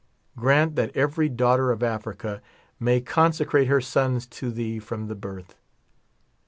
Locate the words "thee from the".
4.51-5.15